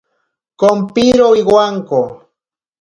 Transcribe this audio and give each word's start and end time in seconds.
Kompiro 0.61 1.27
iwanko. 1.41 2.01